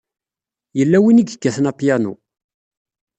[0.77, 2.13] Yella win i yekkaten apyanu.